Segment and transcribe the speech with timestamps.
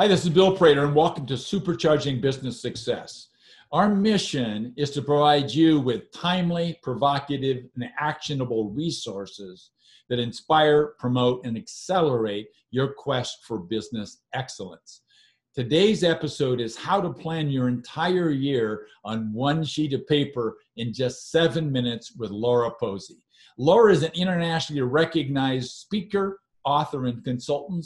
[0.00, 3.28] Hi, this is Bill Prater, and welcome to Supercharging Business Success.
[3.70, 9.72] Our mission is to provide you with timely, provocative, and actionable resources
[10.08, 15.02] that inspire, promote, and accelerate your quest for business excellence.
[15.54, 20.94] Today's episode is how to plan your entire year on one sheet of paper in
[20.94, 23.22] just seven minutes with Laura Posey.
[23.58, 27.84] Laura is an internationally recognized speaker, author, and consultant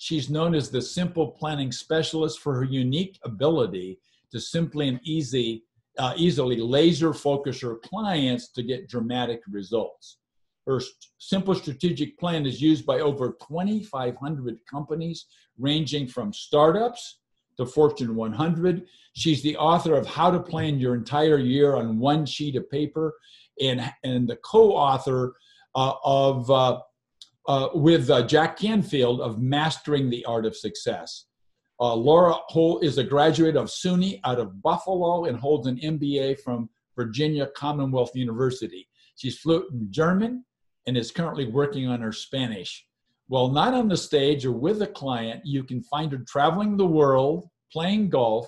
[0.00, 4.00] She's known as the simple planning specialist for her unique ability
[4.32, 5.64] to simply and easy,
[5.98, 10.16] uh, easily laser focus her clients to get dramatic results.
[10.66, 10.80] Her
[11.18, 15.26] simple strategic plan is used by over 2,500 companies,
[15.58, 17.18] ranging from startups
[17.58, 18.86] to Fortune 100.
[19.12, 23.12] She's the author of How to Plan Your Entire Year on One Sheet of Paper
[23.60, 25.34] and, and the co author
[25.74, 26.80] uh, of uh,
[27.50, 31.24] uh, with uh, Jack Canfield of Mastering the Art of Success.
[31.80, 36.38] Uh, Laura Holt is a graduate of SUNY out of Buffalo and holds an MBA
[36.42, 38.88] from Virginia Commonwealth University.
[39.16, 40.44] She's fluent in German
[40.86, 42.86] and is currently working on her Spanish.
[43.26, 46.86] While not on the stage or with a client, you can find her traveling the
[46.86, 48.46] world, playing golf,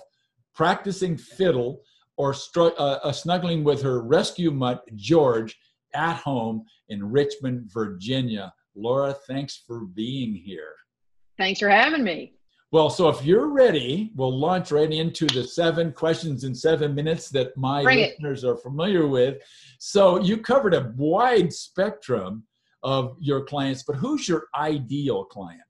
[0.55, 1.81] practicing fiddle,
[2.15, 5.57] or uh, uh, snuggling with her rescue mutt, George,
[5.93, 8.53] at home in Richmond, Virginia.
[8.75, 10.75] Laura, thanks for being here.
[11.37, 12.33] Thanks for having me.
[12.71, 17.29] Well, so if you're ready, we'll launch right into the seven questions in seven minutes
[17.29, 18.47] that my Bring listeners it.
[18.47, 19.43] are familiar with.
[19.77, 22.43] So you covered a wide spectrum
[22.81, 25.61] of your clients, but who's your ideal client?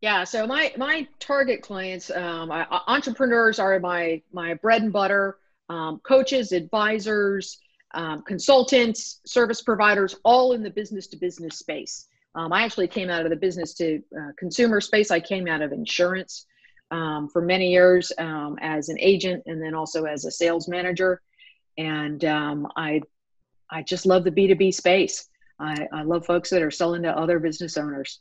[0.00, 5.38] Yeah, so my my target clients, um, I, entrepreneurs are my my bread and butter.
[5.68, 7.58] Um, coaches, advisors,
[7.94, 12.06] um, consultants, service providers, all in the business to business space.
[12.34, 15.10] Um, I actually came out of the business to uh, consumer space.
[15.10, 16.46] I came out of insurance
[16.90, 21.20] um, for many years um, as an agent and then also as a sales manager.
[21.76, 23.02] And um, I,
[23.70, 25.28] I just love the B2B space.
[25.60, 28.20] I, I love folks that are selling to other business owners.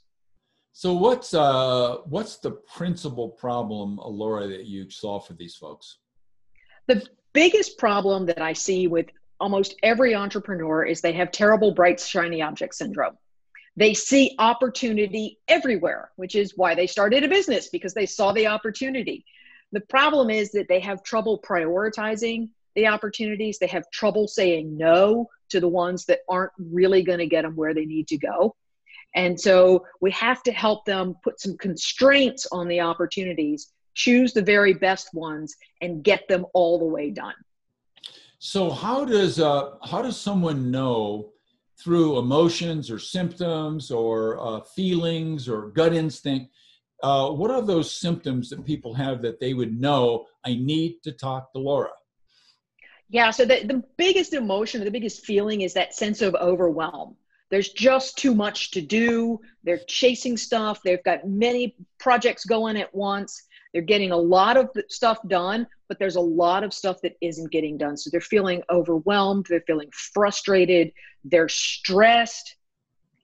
[0.73, 5.97] So what's uh, what's the principal problem, Laura, that you solve for these folks?
[6.87, 9.07] The biggest problem that I see with
[9.39, 13.17] almost every entrepreneur is they have terrible bright shiny object syndrome.
[13.75, 18.47] They see opportunity everywhere which is why they started a business because they saw the
[18.47, 19.25] opportunity.
[19.71, 23.59] The problem is that they have trouble prioritizing the opportunities.
[23.59, 27.55] They have trouble saying no to the ones that aren't really going to get them
[27.55, 28.55] where they need to go.
[29.15, 34.41] And so we have to help them put some constraints on the opportunities choose the
[34.43, 37.33] very best ones and get them all the way done
[38.39, 41.29] so how does uh, how does someone know
[41.81, 46.51] through emotions or symptoms or uh, feelings or gut instinct
[47.03, 51.11] uh, what are those symptoms that people have that they would know i need to
[51.11, 51.89] talk to laura
[53.09, 57.15] yeah so the, the biggest emotion the biggest feeling is that sense of overwhelm.
[57.49, 59.39] There's just too much to do.
[59.63, 60.81] They're chasing stuff.
[60.83, 63.46] They've got many projects going at once
[63.77, 67.51] they're getting a lot of stuff done, but there's a lot of stuff that isn't
[67.51, 67.95] getting done.
[67.95, 70.91] So they're feeling overwhelmed, they're feeling frustrated,
[71.23, 72.55] they're stressed,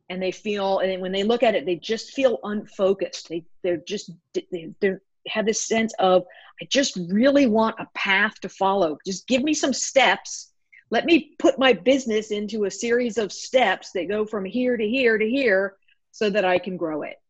[0.10, 3.30] and they feel, and when they look at it, they just feel unfocused.
[3.30, 4.94] They, they're just, they, they
[5.28, 6.24] have this sense of,
[6.62, 9.00] I just really want a path to follow.
[9.08, 10.52] Just give me some steps.
[10.92, 14.88] Let me put my business into a series of steps that go from here to
[14.88, 15.78] here to here
[16.12, 17.23] so that I can grow it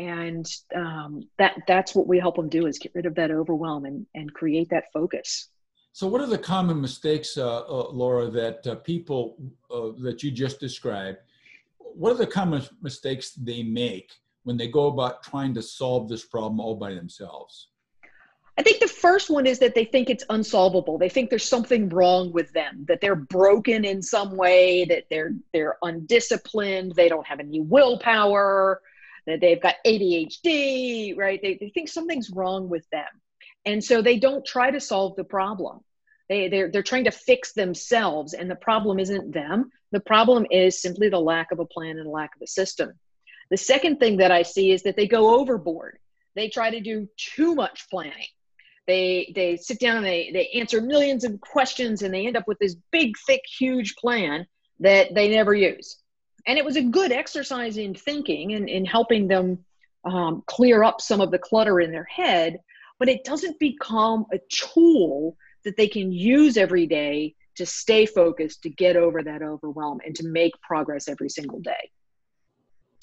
[0.00, 3.84] and um, that that's what we help them do is get rid of that overwhelm
[3.84, 5.50] and, and create that focus.
[5.92, 9.36] So what are the common mistakes uh, uh, laura that uh, people
[9.70, 11.18] uh, that you just described?
[11.78, 14.10] What are the common mistakes they make
[14.44, 17.68] when they go about trying to solve this problem all by themselves?
[18.56, 20.96] I think the first one is that they think it's unsolvable.
[20.96, 25.34] They think there's something wrong with them, that they're broken in some way, that they're
[25.52, 28.80] they're undisciplined, they don't have any willpower,
[29.26, 31.40] that they've got ADHD, right?
[31.42, 33.06] They, they think something's wrong with them.
[33.64, 35.80] And so they don't try to solve the problem.
[36.28, 38.34] They, they're, they're trying to fix themselves.
[38.34, 39.70] And the problem isn't them.
[39.92, 42.92] The problem is simply the lack of a plan and lack of a system.
[43.50, 45.98] The second thing that I see is that they go overboard.
[46.36, 48.28] They try to do too much planning.
[48.86, 52.46] They, they sit down and they, they answer millions of questions and they end up
[52.46, 54.46] with this big, thick, huge plan
[54.78, 55.99] that they never use
[56.46, 59.58] and it was a good exercise in thinking and in helping them
[60.04, 62.58] um, clear up some of the clutter in their head
[62.98, 68.62] but it doesn't become a tool that they can use every day to stay focused
[68.62, 71.90] to get over that overwhelm and to make progress every single day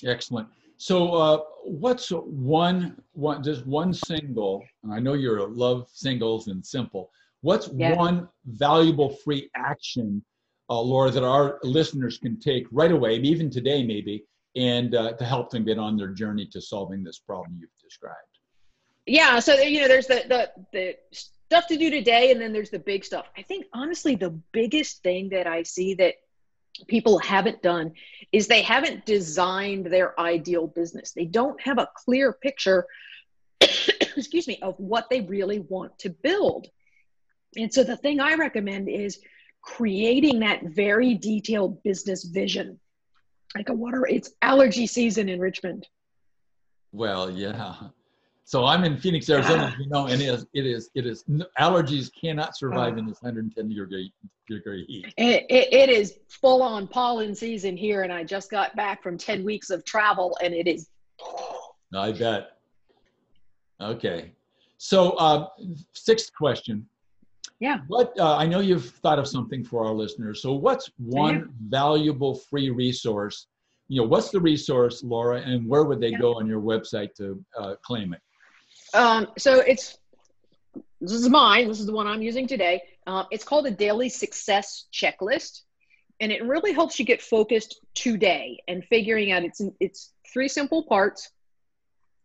[0.05, 0.47] excellent
[0.77, 4.63] So, uh, what's one one just one single?
[4.83, 7.09] And I know you love singles and simple.
[7.41, 7.95] What's yeah.
[7.95, 10.23] one valuable free action,
[10.69, 14.25] uh, Laura, that our listeners can take right away, even today, maybe,
[14.55, 18.15] and uh, to help them get on their journey to solving this problem you've described?
[19.05, 19.39] Yeah.
[19.39, 22.79] So you know, there's the the the stuff to do today, and then there's the
[22.79, 23.25] big stuff.
[23.37, 26.15] I think honestly, the biggest thing that I see that
[26.87, 27.93] people haven't done
[28.31, 31.11] is they haven't designed their ideal business.
[31.11, 32.85] They don't have a clear picture,
[33.61, 36.67] excuse me, of what they really want to build.
[37.55, 39.19] And so the thing I recommend is
[39.67, 42.79] creating that very detailed business vision.
[43.55, 45.87] Like a water, it's allergy season in Richmond.
[46.93, 47.75] Well, yeah.
[48.45, 51.25] So I'm in Phoenix, Arizona, you know, and it is, it is, it is,
[51.59, 52.99] allergies cannot survive oh.
[52.99, 54.13] in this 110 degree,
[54.47, 55.13] degree heat.
[55.17, 59.17] It, it, it is full on pollen season here, and I just got back from
[59.17, 60.87] 10 weeks of travel, and it is.
[61.93, 62.51] I bet.
[63.81, 64.31] Okay.
[64.77, 65.47] So, uh,
[65.93, 66.87] sixth question.
[67.59, 67.79] Yeah.
[67.87, 70.41] What uh, I know you've thought of something for our listeners.
[70.41, 73.47] So, what's one valuable free resource?
[73.87, 76.19] You know, what's the resource, Laura, and where would they yeah.
[76.19, 78.21] go on your website to uh, claim it?
[78.93, 79.97] Um, so it's
[81.01, 81.67] this is mine.
[81.67, 82.81] This is the one I'm using today.
[83.05, 85.61] Uh, it's called a daily success checklist,
[86.19, 90.83] and it really helps you get focused today and figuring out it's it's three simple
[90.83, 91.29] parts.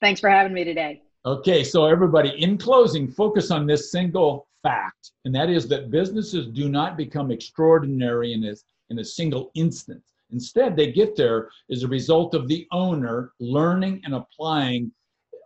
[0.00, 1.02] Thanks for having me today.
[1.26, 6.46] Okay, so everybody, in closing, focus on this single fact, and that is that businesses
[6.46, 8.54] do not become extraordinary in a,
[8.90, 10.04] in a single instance.
[10.30, 14.92] Instead, they get there as a result of the owner learning and applying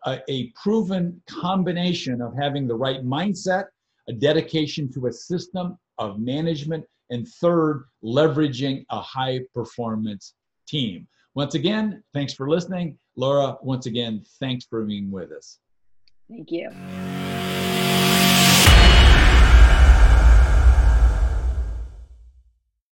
[0.04, 3.66] a, a proven combination of having the right mindset,
[4.08, 10.34] a dedication to a system of management, and third, leveraging a high performance
[10.66, 11.06] team.
[11.34, 12.98] Once again, thanks for listening.
[13.16, 15.58] Laura, once again, thanks for being with us.
[16.28, 16.70] Thank you.